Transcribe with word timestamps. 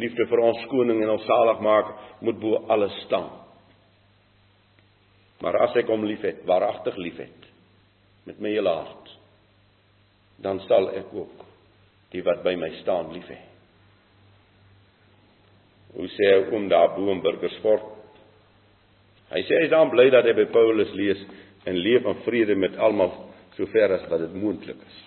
Liefde 0.00 0.26
vir 0.30 0.42
ons 0.44 0.64
koning 0.70 1.02
en 1.04 1.14
ons 1.16 1.28
saligmaker 1.28 2.24
moet 2.24 2.40
bo 2.40 2.62
alles 2.72 2.94
staan. 3.06 3.28
Maar 5.40 5.62
as 5.66 5.76
ek 5.80 5.88
hom 5.88 6.04
liefhet, 6.04 6.42
waaragtig 6.48 6.96
liefhet 7.00 7.48
met 8.28 8.40
my 8.40 8.52
hele 8.52 8.72
hart, 8.82 9.12
dan 10.44 10.60
sal 10.68 10.90
ek 10.96 11.12
ook 11.16 11.46
die 12.12 12.22
wat 12.26 12.42
by 12.44 12.54
my 12.58 12.68
staan 12.80 13.12
lief 13.14 13.28
hê. 13.30 13.38
Hoe 15.94 16.08
sê 16.14 16.28
hy 16.30 16.42
om 16.54 16.68
daar 16.70 16.94
bo 16.94 17.10
in 17.12 17.22
Burgersfort? 17.24 17.88
Hy 19.30 19.42
sê 19.46 19.58
hy 19.58 19.68
is 19.68 19.72
dan 19.72 19.90
bly 19.92 20.08
dat 20.12 20.26
hy 20.26 20.34
by 20.38 20.46
Paulus 20.52 20.92
lees 20.98 21.20
en 21.68 21.78
leef 21.78 22.06
in 22.06 22.22
vrede 22.26 22.56
met 22.58 22.78
almal 22.82 23.12
sover 23.56 23.96
as 23.96 24.06
wat 24.10 24.24
dit 24.24 24.36
moontlik 24.42 24.80
is. 24.86 24.98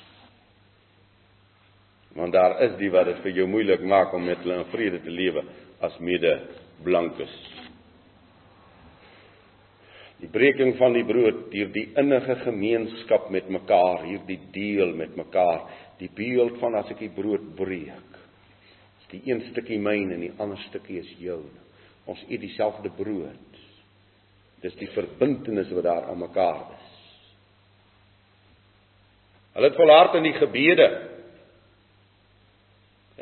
Want 2.13 2.34
daar 2.34 2.59
is 2.62 2.77
die 2.77 2.91
wat 2.94 3.09
dit 3.09 3.22
vir 3.26 3.40
jou 3.40 3.48
moeilik 3.49 3.81
maak 3.90 4.13
om 4.13 4.26
met 4.26 4.41
hulle 4.44 4.62
in 4.62 4.72
vrede 4.72 5.02
te 5.02 5.13
lewe 5.13 5.44
as 5.84 5.95
mede 5.99 6.34
blankes. 6.86 7.34
Die 10.23 10.30
breking 10.31 10.77
van 10.80 10.94
die 10.95 11.03
brood, 11.03 11.49
hierdie 11.52 11.89
innige 11.99 12.38
gemeenskap 12.45 13.27
met 13.34 13.49
mekaar, 13.52 14.05
hierdie 14.08 14.39
deel 14.55 14.94
met 14.95 15.17
mekaar, 15.20 15.66
die 15.99 16.08
beeld 16.16 16.62
van 16.62 16.77
as 16.80 16.91
ek 16.94 17.02
die 17.03 17.12
brood 17.12 17.49
breek. 17.58 18.20
Is 19.02 19.09
die 19.11 19.23
een 19.27 19.44
stukkie 19.50 19.81
myn 19.83 20.14
en 20.16 20.23
die 20.23 20.31
ander 20.39 20.61
stukkie 20.70 21.02
is 21.02 21.11
joune. 21.20 21.59
Ons 22.08 22.23
eet 22.30 22.44
dieselfde 22.44 22.92
brood. 22.95 23.59
Dis 24.64 24.75
die 24.80 24.88
verbintenis 24.94 25.72
wat 25.75 25.88
daar 25.89 26.08
aan 26.11 26.22
mekaar 26.22 26.61
is. 26.72 26.89
Hulle 29.58 29.70
het 29.70 29.77
volhard 29.77 30.16
in 30.17 30.27
die 30.30 30.38
gebede. 30.38 30.88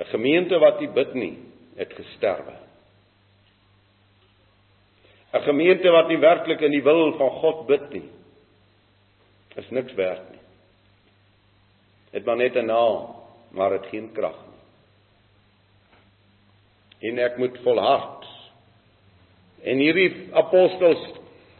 'n 0.01 0.09
Gemeente 0.09 0.57
wat 0.59 0.79
nie 0.79 0.89
bid 0.89 1.13
nie, 1.13 1.37
het 1.77 1.93
gesterwe. 1.93 2.55
'n 5.33 5.41
Gemeente 5.45 5.91
wat 5.91 6.07
nie 6.07 6.17
werklik 6.17 6.61
in 6.61 6.71
die 6.71 6.83
wil 6.83 7.13
van 7.17 7.29
God 7.29 7.67
bid 7.67 7.89
nie, 7.93 8.09
is 9.55 9.69
niks 9.69 9.93
werd 9.93 10.31
nie. 10.31 10.39
Het 12.11 12.25
maar 12.25 12.37
net 12.37 12.55
'n 12.55 12.65
naam, 12.65 13.15
maar 13.51 13.71
het 13.71 13.85
geen 13.85 14.11
krag 14.11 14.35
nie. 14.45 14.61
En 17.09 17.17
ek 17.17 17.37
moet 17.37 17.59
volhard. 17.63 18.25
En 19.63 19.77
hierdie 19.77 20.33
apostels 20.33 21.11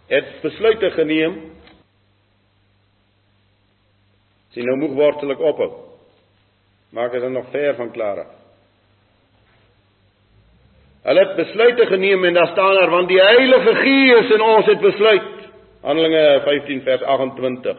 het 0.08 0.42
besluite 0.42 0.92
geneem. 0.92 1.52
Sien 4.50 4.66
nou 4.66 4.78
moeg 4.78 4.94
wortelik 4.94 5.40
ophou. 5.40 5.91
Maak 6.92 7.12
dit 7.12 7.30
nog 7.30 7.50
ver 7.52 7.76
van 7.76 7.92
klaar. 7.92 8.26
Hulle 11.02 11.20
het 11.20 11.36
besluite 11.36 11.86
geneem 11.86 12.26
en 12.26 12.34
daar 12.34 12.52
staan 12.52 12.76
daar 12.76 12.90
want 12.90 13.08
die 13.08 13.22
Heilige 13.22 13.76
Gees 13.76 14.30
in 14.30 14.42
ons 14.42 14.66
het 14.66 14.80
besluit. 14.80 15.32
Handelinge 15.82 16.42
15 16.44 16.82
vers 16.82 17.02
28. 17.02 17.78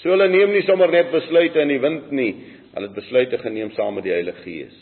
So 0.00 0.14
hulle 0.14 0.28
neem 0.28 0.54
nie 0.54 0.62
sommer 0.64 0.90
net 0.92 1.10
besluite 1.12 1.60
in 1.60 1.74
die 1.74 1.80
wind 1.80 2.10
nie. 2.10 2.32
Hulle 2.72 2.88
het 2.88 2.96
besluite 2.96 3.38
geneem 3.42 3.74
saam 3.76 3.98
met 3.98 4.06
die 4.06 4.14
Heilige 4.14 4.42
Gees. 4.46 4.80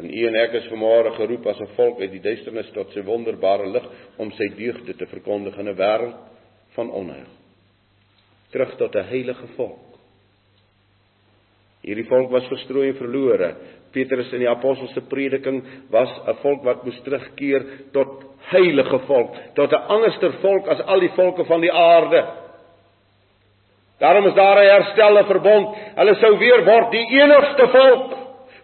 En 0.00 0.10
u 0.10 0.26
en 0.26 0.40
ek 0.42 0.58
is 0.58 0.66
vanmôre 0.72 1.14
geroep 1.14 1.46
as 1.46 1.60
'n 1.60 1.74
volk 1.76 2.00
uit 2.00 2.10
die 2.10 2.24
duisternis 2.24 2.70
tot 2.74 2.90
sy 2.92 3.02
wonderbare 3.02 3.66
lig 3.66 3.86
om 4.16 4.32
sy 4.32 4.48
deugde 4.56 4.94
te 4.94 5.06
verkondig 5.06 5.56
in 5.58 5.68
'n 5.68 5.76
wêreld 5.76 6.18
van 6.74 6.90
onheil. 6.90 7.43
Terug 8.54 8.76
tot 8.78 8.94
'n 8.94 9.08
heilige 9.10 9.46
volk. 9.56 9.98
Hierdie 11.82 12.06
volk 12.06 12.30
was 12.30 12.46
verstrooi 12.46 12.88
en 12.88 12.96
verlore. 12.96 13.48
Petrus 13.92 14.30
in 14.32 14.44
die 14.44 14.50
apostels 14.50 14.92
se 14.94 15.02
prediking 15.10 15.62
was 15.90 16.10
'n 16.26 16.38
volk 16.42 16.62
wat 16.64 16.84
moes 16.84 17.00
terugkeer 17.02 17.64
tot 17.92 18.22
heilige 18.52 18.98
volk, 19.06 19.34
tot 19.54 19.72
'n 19.72 19.86
anderster 19.88 20.32
volk 20.40 20.68
as 20.68 20.80
al 20.80 21.00
die 21.00 21.12
volke 21.16 21.44
van 21.44 21.60
die 21.60 21.72
aarde. 21.72 22.24
Daarom 23.98 24.26
is 24.26 24.34
daar 24.34 24.58
'n 24.58 24.70
herstelde 24.70 25.24
verbond. 25.24 25.76
Hulle 25.96 26.14
sou 26.14 26.38
weer 26.38 26.64
word 26.64 26.90
die 26.90 27.06
enigste 27.20 27.68
volk 27.68 28.12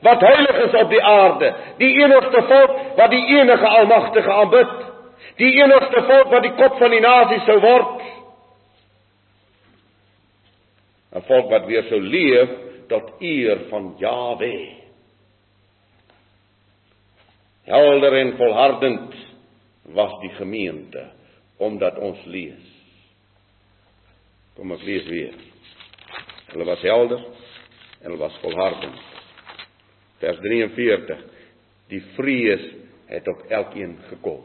wat 0.03 0.21
heilig 0.21 0.57
is 0.65 0.75
op 0.83 0.91
die 0.91 1.03
aarde, 1.03 1.55
die 1.79 2.03
enigste 2.03 2.43
volk 2.43 2.71
wat 2.97 3.11
die 3.11 3.27
enige 3.27 3.67
almagtige 3.67 4.33
aanbid, 4.33 4.69
die 5.37 5.63
enigste 5.63 6.03
volk 6.03 6.31
wat 6.31 6.43
die 6.43 6.55
kop 6.57 6.79
van 6.79 6.91
die 6.91 7.01
nasie 7.01 7.41
sou 7.47 7.61
word. 7.61 8.00
'n 11.13 11.23
Volk 11.27 11.51
wat 11.51 11.67
weer 11.67 11.85
sou 11.89 12.01
leef 12.01 12.51
tot 12.89 13.13
eer 13.19 13.67
van 13.69 13.95
Jawe. 13.99 14.55
Helder 17.63 18.13
en 18.13 18.37
volhardend 18.37 19.15
was 19.83 20.21
die 20.21 20.31
gemeente 20.39 21.11
omdat 21.57 21.99
ons 21.99 22.25
lees. 22.25 22.67
Kom 24.57 24.73
ek 24.73 24.83
lees 24.83 25.07
weer. 25.09 25.35
Hulle 26.51 26.65
was 26.65 26.83
helder 26.83 27.21
en 28.01 28.07
hulle 28.09 28.21
was 28.23 28.39
volhardend. 28.43 29.03
Vers 30.21 30.41
43. 30.41 31.21
Die 31.91 32.01
vrees 32.17 32.65
het 33.11 33.29
op 33.29 33.45
elkeen 33.49 33.99
gekom. 34.09 34.43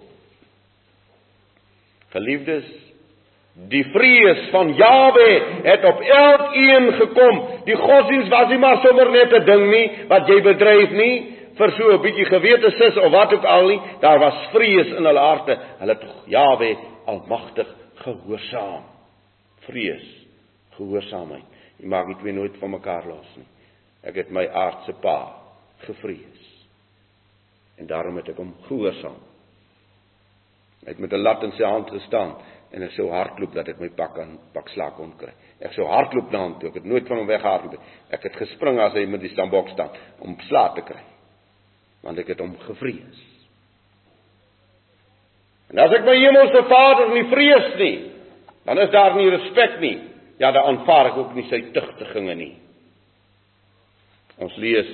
Geliefdes, 2.16 2.68
Die 3.56 3.86
vrees 3.88 4.50
van 4.52 4.74
Jawe 4.76 5.28
het 5.64 5.86
op 5.88 6.02
elkeen 6.02 6.90
gekom. 6.94 7.38
Die 7.66 7.78
godsdiens 7.80 8.30
was 8.30 8.50
nie 8.52 8.60
maar 8.60 8.82
sommer 8.84 9.12
net 9.12 9.32
'n 9.34 9.46
ding 9.46 9.70
nie 9.72 10.08
wat 10.08 10.28
jy 10.28 10.42
bedryf 10.42 10.92
nie 10.92 11.16
vir 11.56 11.72
so 11.72 11.94
'n 11.94 12.02
bietjie 12.02 12.26
gewete 12.26 12.72
sis 12.72 12.98
of 12.98 13.12
wat 13.12 13.34
ook 13.34 13.44
al 13.44 13.68
nie. 13.68 13.82
Daar 14.02 14.20
was 14.20 14.48
vrees 14.52 14.88
in 14.88 15.06
hulle 15.06 15.20
harte. 15.20 15.58
Hulle 15.80 15.94
het 15.94 16.04
Jawe 16.26 16.78
almagtig 17.06 17.68
gehoorsaam. 17.96 18.84
Vrees, 19.60 20.28
gehoorsaamheid. 20.78 21.46
Jy 21.78 21.88
maak 21.88 22.08
dit 22.08 22.22
weer 22.22 22.34
nooit 22.34 22.58
van 22.58 22.70
mekaar 22.70 23.06
los 23.08 23.36
nie. 23.36 23.48
Ek 24.04 24.16
het 24.16 24.30
my 24.30 24.48
aardse 24.48 24.94
pa 25.02 25.34
gevrees. 25.78 26.68
En 27.78 27.88
daarom 27.88 28.16
het 28.16 28.30
ek 28.30 28.38
hom 28.38 28.54
gehoorsaam. 28.68 29.22
Hy 30.86 30.92
het 30.92 31.00
met 31.00 31.14
'n 31.14 31.22
lat 31.22 31.44
in 31.44 31.52
sy 31.52 31.64
hand 31.64 31.90
gestaan 31.90 32.36
en 32.76 32.84
ek 32.84 32.92
sou 32.98 33.08
hardloop 33.08 33.54
dat 33.56 33.70
ek 33.72 33.80
my 33.80 33.88
pak 33.96 34.18
aan 34.20 34.34
pak 34.54 34.68
slaak 34.74 34.98
kon 34.98 35.14
kry. 35.20 35.32
Ek 35.64 35.72
sou 35.78 35.86
hardloop 35.88 36.34
na 36.34 36.42
hom 36.44 36.58
toe. 36.60 36.70
Ek 36.74 36.82
het 36.82 36.90
nooit 36.90 37.08
van 37.08 37.22
hom 37.22 37.30
weggehardloop 37.30 37.78
nie. 37.78 37.94
Ek 38.14 38.26
het 38.28 38.36
gespring 38.42 38.82
as 38.84 38.98
hy 38.98 39.06
met 39.08 39.24
die 39.24 39.32
stambok 39.32 39.72
staan 39.72 39.96
om 40.26 40.36
slaap 40.50 40.76
te 40.76 40.84
kry. 40.90 41.00
Want 42.04 42.20
ek 42.20 42.34
het 42.34 42.44
hom 42.44 42.52
gevrees. 42.66 43.22
En 45.72 45.80
as 45.86 45.96
ek 45.96 46.04
my 46.06 46.18
hemelse 46.20 46.66
Vader 46.70 47.14
nie 47.14 47.24
vrees 47.32 47.72
nie, 47.80 47.96
dan 48.68 48.82
is 48.84 48.92
daar 48.94 49.16
nie 49.16 49.32
respek 49.32 49.80
nie. 49.82 49.96
Ja, 50.42 50.52
dan 50.52 50.68
aanvaar 50.74 51.14
ek 51.14 51.22
ook 51.22 51.34
nie 51.38 51.48
sy 51.48 51.62
tugtiginge 51.74 52.36
nie. 52.36 52.52
Ons 54.44 54.58
lees 54.60 54.92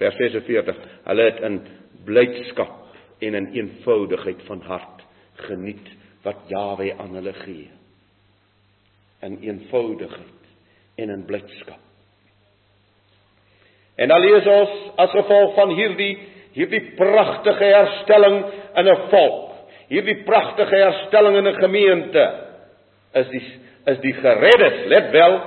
vers 0.00 0.18
46. 0.18 0.82
Hulle 1.06 1.30
het 1.30 1.40
in 1.46 1.60
blydskap 2.08 2.74
en 3.22 3.38
in 3.38 3.50
eenvoudigheid 3.54 4.42
van 4.48 4.66
hart 4.66 5.06
geniet 5.46 5.86
wat 6.22 6.48
Jawe 6.48 6.94
aan 6.98 7.14
hulle 7.14 7.32
gee. 7.32 7.68
In 9.20 9.38
eenvoudigheid 9.40 10.48
en 10.96 11.10
in 11.10 11.24
blydskap. 11.24 11.80
En 14.00 14.08
dan 14.08 14.20
lees 14.20 14.46
ons 14.48 14.76
as 14.96 15.10
gevolg 15.12 15.54
van 15.58 15.74
hierdie 15.76 16.14
hierdie 16.50 16.82
pragtige 16.98 17.64
herstelling 17.64 18.38
in 18.74 18.88
'n 18.88 19.08
volk, 19.10 19.52
hierdie 19.88 20.22
pragtige 20.24 20.76
herstelling 20.76 21.36
in 21.36 21.46
'n 21.46 21.60
gemeente 21.60 22.24
is 23.14 23.28
die 23.28 23.44
is 23.86 23.98
die 24.00 24.12
gereddes, 24.12 24.86
let 24.86 25.10
wel, 25.10 25.40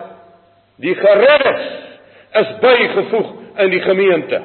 die 0.76 0.96
gereddes 0.96 1.66
is 2.34 2.60
bygevoeg 2.60 3.34
in 3.58 3.70
die 3.70 3.82
gemeente. 3.82 4.42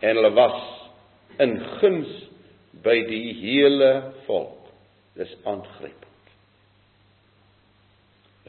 En 0.00 0.16
hulle 0.16 0.32
was 0.32 0.60
in 1.38 1.60
guns 1.80 2.23
by 2.82 2.96
die 3.08 3.34
hele 3.38 3.90
volk. 4.26 4.70
Dis 5.14 5.30
aangrypend. 5.46 6.00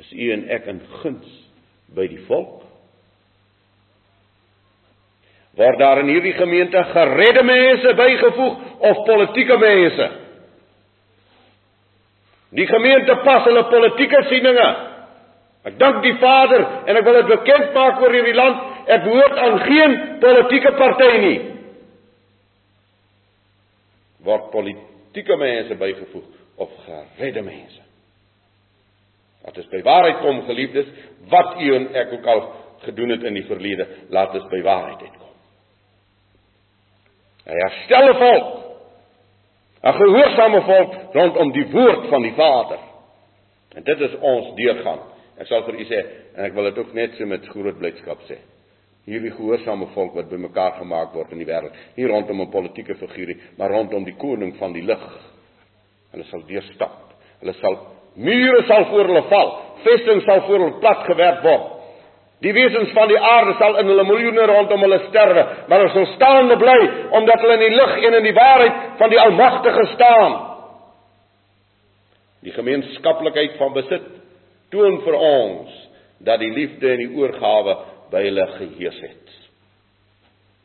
Is 0.01 0.11
u 0.11 0.31
en 0.33 0.47
ek 0.51 0.65
in 0.71 0.81
guns 1.01 1.35
by 1.95 2.07
die 2.09 2.23
volk? 2.27 2.63
Word 5.55 5.79
daar 5.79 6.01
in 6.01 6.11
hierdie 6.11 6.33
gemeente 6.35 6.81
geredde 6.89 7.45
mense 7.47 7.93
bygevoeg 7.95 8.57
of 8.89 9.03
politieke 9.07 9.57
mense? 9.61 10.09
Die 12.55 12.67
gemeente 12.67 13.15
pas 13.23 13.45
hulle 13.47 13.63
politieke 13.71 14.25
sieninge. 14.31 14.67
Ek 15.65 15.79
dank 15.79 16.03
die 16.03 16.15
Vader 16.21 16.65
en 16.85 16.97
ek 16.99 17.07
wil 17.07 17.19
dit 17.21 17.31
bekend 17.31 17.71
maak 17.77 18.01
oor 18.03 18.13
hierdie 18.13 18.35
land. 18.35 18.65
Ek 18.85 19.05
behoort 19.05 19.39
aan 19.45 19.59
geen 19.63 19.95
politieke 20.21 20.75
party 20.81 21.11
nie 21.23 21.37
word 24.25 24.51
politieke 24.51 25.37
mense 25.37 25.77
bygevoeg 25.79 26.27
of 26.61 26.71
geredde 26.85 27.41
mense. 27.45 27.81
Wat 29.45 29.57
is 29.61 29.67
by 29.69 29.81
waarheid 29.85 30.21
kom 30.23 30.41
geliefdes, 30.47 30.87
wat 31.29 31.59
u 31.61 31.73
en 31.75 31.91
ek 31.93 32.13
ook 32.17 32.25
al 32.33 32.41
gedoen 32.85 33.13
het 33.13 33.23
in 33.23 33.37
die 33.37 33.45
verlede, 33.45 33.87
laat 34.09 34.33
ons 34.33 34.47
by 34.49 34.61
waarheid 34.65 35.03
uitkom. 35.05 35.33
Hy 37.45 37.57
herstel 37.61 38.09
'n 38.09 38.17
volk. 38.21 38.53
'n 39.83 39.93
Gehoorsame 39.93 40.61
volk 40.61 40.93
rondom 41.13 41.51
die 41.51 41.67
woord 41.71 42.07
van 42.09 42.21
die 42.21 42.33
Vader. 42.33 42.79
En 43.75 43.83
dit 43.83 43.99
is 43.99 44.15
ons 44.19 44.55
deurgang. 44.55 45.01
Ek 45.37 45.47
sal 45.47 45.63
vir 45.63 45.75
u 45.75 45.85
sê 45.85 45.99
en 46.35 46.45
ek 46.45 46.53
wil 46.53 46.63
dit 46.63 46.77
ook 46.77 46.93
net 46.93 47.15
so 47.15 47.25
met 47.25 47.47
groot 47.47 47.77
blydskap 47.77 48.21
sê. 48.29 48.39
Hierdie 49.05 49.31
gehoorsame 49.35 49.91
volk 49.93 50.15
wat 50.17 50.29
bymekaar 50.31 50.79
gemaak 50.79 51.13
word 51.13 51.33
in 51.35 51.43
die 51.43 51.45
wêreld, 51.45 51.73
nie 51.95 52.07
rondom 52.09 52.41
'n 52.41 52.51
politieke 52.51 52.95
figuur 52.95 53.27
nie, 53.27 53.37
maar 53.57 53.69
rondom 53.69 54.03
die 54.03 54.15
koning 54.17 54.55
van 54.57 54.73
die 54.73 54.81
lig. 54.81 55.05
Hulle 56.11 56.23
sal 56.23 56.41
deurstap. 56.47 57.13
Hulle 57.39 57.53
sal 57.53 57.77
mure 58.15 58.63
sal 58.65 58.85
voor 58.85 59.05
hulle 59.05 59.23
val, 59.29 59.61
vesting 59.83 60.21
sal 60.21 60.41
voor 60.41 60.59
hulle 60.59 60.79
plat 60.79 61.05
gewerp 61.05 61.43
word. 61.43 61.71
Die 62.41 62.53
wesens 62.53 62.91
van 62.91 63.07
die 63.07 63.19
aarde 63.19 63.53
sal 63.59 63.77
in 63.79 63.87
hulle 63.87 64.03
miljoene 64.03 64.45
rondom 64.45 64.81
hulle 64.81 64.99
sterwe, 65.07 65.45
maar 65.67 65.79
hulle 65.79 65.93
sal 65.93 66.05
staande 66.15 66.57
bly 66.57 66.79
omdat 67.11 67.39
hulle 67.41 67.53
in 67.53 67.65
die 67.65 67.75
lig 67.75 67.95
en 68.07 68.13
in 68.19 68.23
die 68.23 68.35
waarheid 68.35 68.73
van 68.97 69.09
die 69.09 69.19
Almagtige 69.19 69.85
staan. 69.93 70.35
Die 72.41 72.51
gemeenskaplikheid 72.51 73.57
van 73.57 73.73
besit 73.73 74.07
toon 74.69 74.99
vir 75.05 75.15
ons 75.15 75.81
dat 76.25 76.39
die 76.39 76.51
liefde 76.51 76.91
en 76.91 77.01
die 77.01 77.13
oorgawe 77.17 77.75
by 78.11 78.21
hulle 78.25 78.45
geheers 78.57 78.99
het. 79.01 79.33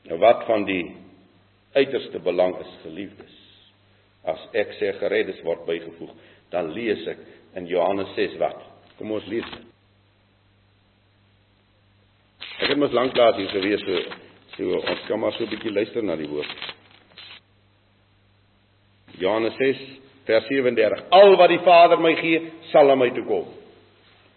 Nou 0.08 0.18
wat 0.22 0.46
van 0.48 0.64
die 0.68 0.84
uiterste 1.76 2.18
belang 2.24 2.56
is 2.60 2.72
geliefdes? 2.84 3.36
As 4.28 4.40
ek 4.58 4.74
sê 4.78 4.92
gereddes 4.98 5.40
word 5.46 5.64
bygevoeg, 5.68 6.10
dan 6.52 6.72
lees 6.74 7.06
ek 7.08 7.20
in 7.58 7.68
Johannes 7.70 8.10
6 8.16 8.36
wat? 8.42 8.58
Kom 8.98 9.12
ons 9.16 9.28
lees. 9.30 9.48
Ek 12.60 12.68
het 12.68 12.80
mos 12.80 12.92
lanklaas 12.92 13.38
hier 13.40 13.52
gewees 13.54 13.86
so 13.86 14.02
so 14.56 14.80
ons 14.80 15.06
kan 15.06 15.20
maar 15.20 15.32
so 15.32 15.44
'n 15.44 15.50
bietjie 15.50 15.72
luister 15.72 16.02
na 16.02 16.16
die 16.16 16.28
woord. 16.28 16.52
Johannes 19.18 19.56
6 19.56 19.78
vers 20.24 20.46
37 20.46 21.02
Al 21.10 21.36
wat 21.36 21.48
die 21.48 21.62
Vader 21.64 22.00
my 22.00 22.14
gee, 22.14 22.52
sal 22.72 22.90
aan 22.90 22.98
my 22.98 23.10
toe 23.10 23.24
kom. 23.24 23.59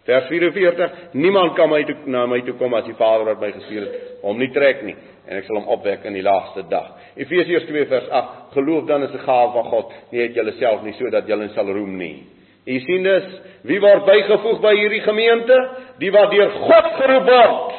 Vers 0.04 0.26
44: 0.28 0.90
Niemand 1.12 1.54
kan 1.56 1.70
my 1.72 1.80
toe 1.88 1.96
na 2.12 2.26
my 2.28 2.42
toe 2.44 2.54
kom 2.60 2.74
as 2.76 2.84
die 2.84 2.96
Vader 2.98 3.30
wat 3.30 3.40
my 3.40 3.50
gestuur 3.54 3.86
het, 3.86 4.00
hom 4.20 4.38
nie 4.38 4.50
trek 4.52 4.82
nie 4.84 4.96
en 5.24 5.38
ek 5.38 5.46
sal 5.48 5.56
hom 5.56 5.70
opwek 5.72 6.02
in 6.04 6.18
die 6.18 6.24
laaste 6.24 6.66
dag. 6.68 6.90
Efesiërs 7.16 7.64
2 7.70 7.86
vers 7.88 8.10
8: 8.12 8.34
Geloof 8.58 8.84
dan 8.90 9.06
is 9.06 9.14
'n 9.14 9.24
gawe 9.24 9.52
van 9.52 9.64
God, 9.70 9.92
nie 10.12 10.20
het 10.20 10.34
julle 10.36 10.52
self 10.58 10.82
nie 10.82 10.92
sodat 10.92 11.28
julle 11.28 11.48
sal 11.54 11.72
roem 11.72 11.96
nie. 11.96 12.26
U 12.66 12.78
sien 12.80 13.02
dus, 13.02 13.24
wie 13.62 13.80
word 13.80 14.04
bygevoeg 14.04 14.60
by 14.60 14.74
hierdie 14.76 15.00
gemeente? 15.00 15.56
Die 15.98 16.10
wat 16.12 16.30
deur 16.30 16.50
God 16.50 16.86
geroep 17.00 17.24
word. 17.24 17.72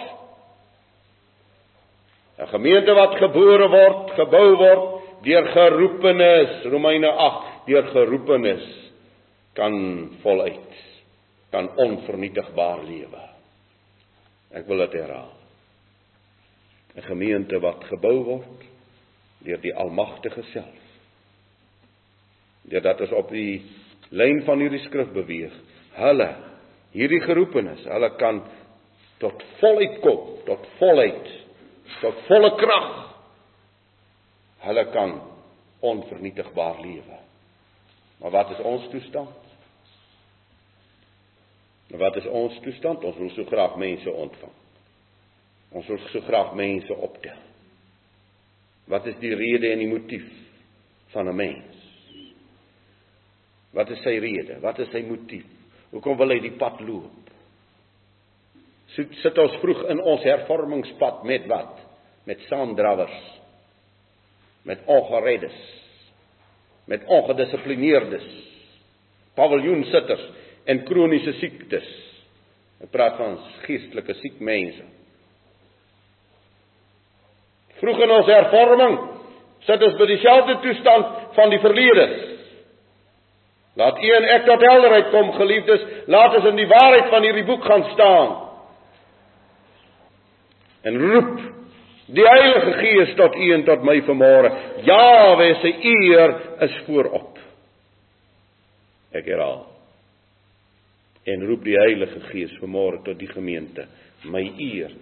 'n 2.40 2.48
Gemeente 2.48 2.94
wat 2.94 3.16
gebore 3.16 3.70
word, 3.70 4.12
gebou 4.16 4.56
word 4.58 5.02
deur 5.24 5.46
geroepenes, 5.46 6.66
Romeine 6.66 7.08
8, 7.08 7.46
deur 7.68 7.84
geroepenes 7.84 8.66
kan 9.54 10.10
voluit 10.22 10.95
kan 11.56 11.70
onvernietigbaar 11.80 12.84
lewe. 12.84 13.22
Ek 14.52 14.68
wil 14.68 14.84
dit 14.84 14.98
herhaal. 15.00 15.32
'n 16.96 17.04
Gemeente 17.08 17.60
wat 17.60 17.84
gebou 17.92 18.18
word 18.24 18.66
deur 19.44 19.62
die 19.64 19.74
Almagtige 19.76 20.44
self. 20.52 20.84
Deurdat 22.68 23.02
ons 23.02 23.16
op 23.16 23.32
die 23.32 23.62
lyn 24.10 24.42
van 24.44 24.60
hierdie 24.60 24.84
skrif 24.88 25.12
beweeg, 25.14 25.54
hulle 25.96 26.30
hierdie 26.96 27.22
geroepenes, 27.24 27.84
hulle 27.88 28.10
kan 28.20 28.42
tot 29.20 29.44
volheid 29.60 30.00
kom, 30.04 30.40
tot 30.48 30.68
volheid, 30.80 31.32
tot 32.02 32.20
volle 32.28 32.52
krag. 32.60 32.92
Hulle 34.66 34.86
kan 34.92 35.20
onvernietigbaar 35.80 36.82
lewe. 36.82 37.20
Maar 38.20 38.32
wat 38.32 38.56
is 38.56 38.64
ons 38.64 38.88
toestand? 38.92 39.46
En 41.96 42.02
wat 42.02 42.16
is 42.20 42.26
ons 42.28 42.56
toestand? 42.60 43.04
Ons 43.08 43.16
wil 43.16 43.30
so 43.32 43.48
graag 43.48 43.78
mense 43.80 44.12
ontvang. 44.12 44.56
Ons 45.80 45.88
wil 45.88 46.00
so 46.12 46.22
graag 46.28 46.52
mense 46.60 46.96
optel. 47.08 47.38
Wat 48.92 49.08
is 49.08 49.16
die 49.22 49.32
rede 49.36 49.72
en 49.72 49.80
die 49.80 49.88
motief 49.88 50.26
van 51.14 51.30
'n 51.32 51.36
mens? 51.36 51.86
Wat 53.72 53.90
is 53.90 54.04
sy 54.04 54.20
rede? 54.20 54.60
Wat 54.60 54.80
is 54.80 54.92
sy 54.92 55.06
motief? 55.08 55.48
Hoekom 55.92 56.18
wil 56.18 56.36
hy 56.36 56.40
die 56.40 56.58
pad 56.60 56.82
loop? 56.82 57.32
Sit 58.88 59.16
sit 59.24 59.38
ons 59.38 59.56
vroeg 59.64 59.88
in 59.90 60.02
ons 60.02 60.24
hervormingspad 60.24 61.24
met 61.24 61.48
wat? 61.48 61.80
Met 62.26 62.40
saamdrawers. 62.40 63.40
Met 64.64 64.80
ongereddes. 64.86 65.58
Met 66.86 67.06
ongedissiplineerdes. 67.06 68.28
Paviljoensitters 69.34 70.45
en 70.66 70.84
kroniese 70.88 71.36
siektes. 71.40 71.88
Ek 72.84 72.92
praat 72.94 73.18
van 73.20 73.38
geestelike 73.66 74.16
siek 74.20 74.40
mense. 74.44 74.84
Vroeg 77.80 78.02
in 78.06 78.14
ons 78.16 78.32
hervorming 78.32 78.96
sit 79.66 79.84
ons 79.84 79.98
by 80.00 80.08
dieselfde 80.10 80.56
toestand 80.64 81.12
van 81.36 81.52
die 81.54 81.62
verlede. 81.64 82.06
Laat 83.76 84.00
u 84.00 84.12
en 84.18 84.28
ek 84.38 84.46
tot 84.48 84.64
helderheid 84.64 85.10
kom, 85.12 85.34
geliefdes, 85.36 85.84
laat 86.08 86.38
ons 86.38 86.48
in 86.52 86.62
die 86.62 86.70
waarheid 86.70 87.10
van 87.12 87.28
hierdie 87.28 87.48
boek 87.48 87.66
gaan 87.68 87.84
staan. 87.92 88.34
En 90.86 91.00
roep 91.02 91.34
die 92.16 92.28
Heilige 92.30 92.74
Gees 92.80 93.16
tot 93.20 93.36
u 93.36 93.52
en 93.58 93.66
tot 93.68 93.84
my 93.84 93.98
vanmôre. 94.08 94.52
Jawe 94.88 95.48
se 95.64 95.74
eer 95.92 96.36
is 96.70 96.82
voorop. 96.86 97.40
Ek 99.16 99.26
herhaal 99.28 99.75
en 101.26 101.48
roep 101.48 101.64
die 101.66 101.78
Heilige 101.78 102.22
Gees 102.30 102.54
vanmôre 102.62 103.02
tot 103.06 103.18
die 103.20 103.30
gemeente. 103.32 103.88
My 104.30 104.44
eer, 104.62 104.94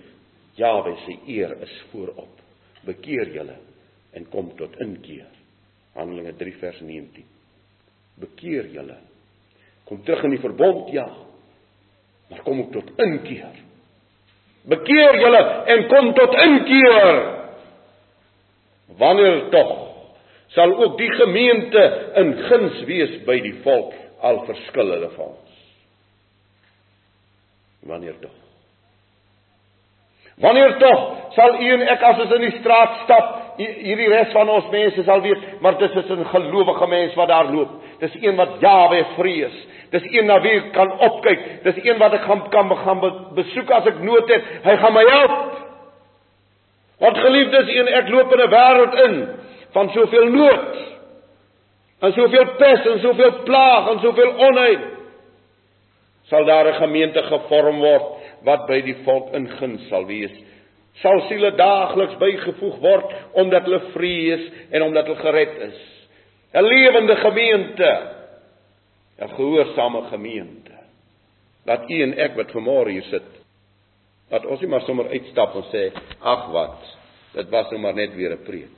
Jawe 0.56 0.96
se 1.06 1.18
eer 1.28 1.56
is 1.66 1.74
voorop. 1.92 2.42
Bekeer 2.86 3.32
julle 3.34 3.56
en 4.14 4.28
kom 4.30 4.52
tot 4.58 4.76
inkeer. 4.84 5.30
Handelinge 5.98 6.36
3 6.38 6.56
vers 6.62 6.82
19. 6.82 7.26
Bekeer 8.22 8.70
julle. 8.74 8.98
Kom 9.88 10.04
terug 10.06 10.24
in 10.28 10.36
die 10.36 10.42
verbond, 10.44 10.92
ja. 10.94 11.08
Maar 12.30 12.44
kom 12.46 12.62
ook 12.62 12.74
tot 12.74 12.92
inkeer. 13.02 13.58
Bekeer 14.70 15.20
julle 15.20 15.42
en 15.74 15.88
kom 15.92 16.14
tot 16.18 16.38
inkeer. 16.46 17.24
Wanneer 18.98 19.50
tog 19.52 19.74
sal 20.54 20.76
ook 20.78 20.98
die 20.98 21.10
gemeente 21.18 21.84
in 22.22 22.34
guns 22.46 22.84
wees 22.86 23.16
by 23.26 23.40
die 23.42 23.56
volk 23.66 23.96
al 24.22 24.44
verskil 24.48 24.94
hulle 24.94 25.10
van 25.16 25.32
ons. 25.34 25.53
Wanneer 27.86 28.16
tog? 28.20 28.32
Wanneer 30.36 30.78
tog 30.78 31.02
sal 31.36 31.62
u 31.62 31.70
en 31.74 31.88
ek 31.94 32.02
as 32.02 32.22
ons 32.24 32.36
in 32.38 32.46
die 32.48 32.56
straat 32.60 33.02
stap, 33.04 33.34
hierdie 33.60 34.10
res 34.10 34.32
van 34.34 34.50
ons 34.50 34.70
mense 34.74 35.04
sal 35.06 35.22
weet, 35.22 35.44
maar 35.62 35.78
dis 35.78 35.96
is 36.02 36.10
'n 36.10 36.26
gelowige 36.26 36.88
mens 36.88 37.14
wat 37.16 37.28
daar 37.28 37.52
loop. 37.52 37.70
Dis 38.00 38.16
een 38.22 38.36
wat 38.36 38.60
Jawe 38.60 39.06
vrees. 39.16 39.68
Dis 39.92 40.04
een 40.12 40.26
na 40.26 40.42
wie 40.42 40.52
ek 40.52 40.72
kan 40.74 40.92
opkyk. 41.00 41.64
Dis 41.64 41.84
een 41.84 41.98
wat 41.98 42.14
ek 42.14 42.22
gaan 42.22 42.50
kan 42.50 42.78
gaan 42.78 43.00
besoek 43.36 43.70
as 43.72 43.86
ek 43.86 44.00
nood 44.00 44.30
het. 44.30 44.44
Hy 44.64 44.76
gaan 44.78 44.94
my 44.94 45.06
help. 45.10 45.52
Want 47.00 47.18
geliefdes, 47.18 47.68
een 47.68 47.88
ek 47.88 48.10
loop 48.10 48.34
in 48.34 48.40
'n 48.40 48.50
wêreld 48.50 48.94
in 49.06 49.30
van 49.72 49.90
soveel 49.90 50.30
nood. 50.30 50.76
En 52.02 52.14
soveel 52.14 52.46
pes 52.58 52.86
en 52.86 53.00
soveel 53.00 53.44
plaag 53.44 53.90
en 53.90 54.00
soveel 54.00 54.34
onheil 54.38 54.93
sal 56.34 56.46
daar 56.46 56.68
'n 56.68 56.82
gemeente 56.82 57.22
gevorm 57.24 57.78
word 57.80 58.06
wat 58.42 58.66
by 58.68 58.82
die 58.82 58.98
volk 59.06 59.34
in 59.34 59.48
guns 59.48 59.88
sal 59.90 60.06
wees. 60.06 60.34
Sal 61.02 61.22
siele 61.30 61.52
daagliks 61.52 62.18
bygevoeg 62.18 62.80
word 62.82 63.14
omdat 63.34 63.64
hulle 63.64 63.82
vrees 63.94 64.50
en 64.72 64.82
omdat 64.82 65.06
hulle 65.06 65.22
gered 65.22 65.58
is. 65.70 65.80
'n 66.54 66.64
Lewende 66.64 67.16
gemeente. 67.16 67.92
'n 69.20 69.30
Gehoorsame 69.30 70.02
gemeente. 70.10 70.78
Dat 71.66 71.90
u 71.90 72.02
en 72.02 72.18
ek 72.18 72.36
wat 72.36 72.52
vanmôre 72.52 72.90
hier 72.90 73.04
sit, 73.04 73.30
dat 74.30 74.46
ons 74.46 74.60
nie 74.60 74.70
maar 74.70 74.82
sommer 74.82 75.08
uitstap 75.08 75.56
en 75.56 75.64
sê, 75.64 75.92
"Ag 76.20 76.52
wat, 76.52 76.98
dit 77.34 77.50
was 77.50 77.70
nou 77.70 77.82
maar 77.82 77.94
net 77.94 78.16
weer 78.16 78.32
'n 78.32 78.44
preek." 78.44 78.76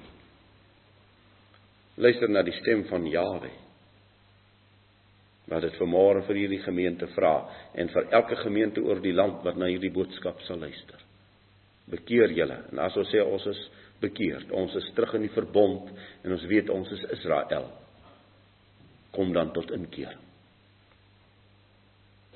Luister 1.97 2.29
na 2.29 2.43
die 2.43 2.53
stem 2.53 2.85
van 2.85 3.05
Jahwe 3.07 3.64
wat 5.51 5.61
dit 5.61 5.77
vanmôre 5.77 6.23
vir 6.25 6.39
hierdie 6.41 6.61
gemeente 6.63 7.07
vra 7.13 7.35
en 7.77 7.89
vir 7.93 8.07
elke 8.17 8.37
gemeente 8.41 8.81
oor 8.81 9.01
die 9.01 9.13
land 9.13 9.43
wat 9.45 9.59
na 9.59 9.69
hierdie 9.69 9.93
boodskap 9.93 10.41
sal 10.47 10.57
luister. 10.61 11.01
Bekeer 11.91 12.33
julle. 12.33 12.57
En 12.73 12.81
as 12.87 12.97
ons 12.97 13.11
sê 13.13 13.21
ons 13.21 13.45
is 13.51 13.61
bekeerd, 14.01 14.51
ons 14.51 14.73
is 14.75 14.87
terug 14.97 15.13
in 15.19 15.27
die 15.27 15.33
verbond 15.35 15.91
en 16.25 16.33
ons 16.33 16.45
weet 16.49 16.71
ons 16.73 16.89
is 16.97 17.05
Israel. 17.13 17.69
Kom 19.13 19.33
dan 19.33 19.53
tot 19.53 19.71
inkeer. 19.75 20.17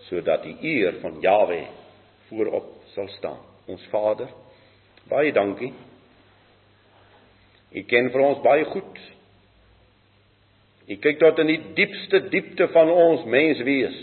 Sodat 0.08 0.46
die 0.46 0.56
eer 0.66 1.02
van 1.02 1.18
Jawe 1.22 1.64
voorop 2.30 2.76
sal 2.94 3.10
staan. 3.18 3.42
Ons 3.70 3.84
Vader, 3.92 4.30
baie 5.10 5.34
dankie. 5.34 5.74
U 7.70 7.84
ken 7.90 8.10
vir 8.14 8.26
ons 8.26 8.42
baie 8.46 8.66
goed. 8.70 9.02
U 10.90 10.96
kyk 10.98 11.20
tot 11.22 11.40
in 11.44 11.52
die 11.52 11.60
diepste 11.78 12.24
diepte 12.34 12.66
van 12.74 12.90
ons 12.90 13.26
menswees. 13.30 13.98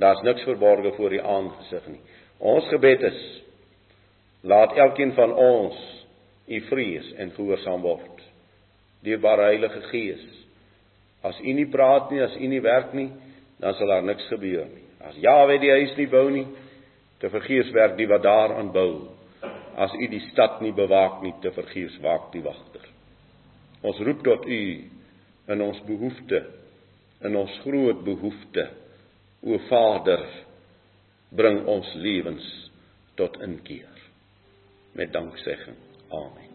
Daar's 0.00 0.22
niks 0.22 0.46
verborge 0.46 0.92
voor 0.96 1.14
U 1.16 1.20
aangesig 1.20 1.88
nie. 1.90 2.02
Ons 2.38 2.68
gebed 2.70 3.02
is 3.10 3.22
laat 4.46 4.76
elkeen 4.78 5.12
van 5.18 5.34
ons 5.34 5.80
U 6.50 6.60
vrees 6.70 7.10
en 7.20 7.32
gehoorsaam 7.34 7.82
word. 7.82 8.22
Dierbare 9.04 9.50
Heilige 9.50 9.82
Gees, 9.90 10.22
as 11.26 11.38
U 11.42 11.52
nie 11.56 11.66
praat 11.70 12.10
nie, 12.12 12.22
as 12.24 12.36
U 12.38 12.48
nie 12.48 12.62
werk 12.64 12.94
nie, 12.96 13.10
dan 13.60 13.76
sal 13.76 13.92
daar 13.92 14.06
niks 14.06 14.26
gebeur 14.32 14.66
nie. 14.70 14.86
As 15.04 15.18
Jahwe 15.20 15.58
die 15.60 15.72
huis 15.72 15.92
nie 15.98 16.08
bou 16.12 16.26
nie, 16.32 16.46
te 17.20 17.28
vergeefs 17.32 17.72
werk 17.76 17.96
die 17.98 18.08
wat 18.08 18.24
daaraan 18.24 18.72
bou. 18.72 19.10
As 19.80 19.92
U 19.96 20.08
die 20.08 20.22
stad 20.30 20.60
nie 20.64 20.72
bewaak 20.76 21.20
nie, 21.24 21.34
te 21.42 21.52
vergeefs 21.56 21.98
waak 22.04 22.30
die 22.32 22.44
wagter. 22.44 22.86
Ons 23.84 24.00
roep 24.04 24.24
tot 24.24 24.46
U 24.48 24.60
in 25.50 25.62
ons 25.64 25.80
behoefte, 25.86 26.42
in 27.26 27.36
ons 27.36 27.56
groot 27.64 28.04
behoefte. 28.06 28.68
O 29.40 29.56
Vader, 29.70 30.26
bring 31.32 31.64
ons 31.70 31.94
lewens 31.96 32.46
tot 33.20 33.40
inkeer. 33.46 34.06
Met 34.98 35.12
danksegging. 35.16 35.78
Amen. 36.10 36.49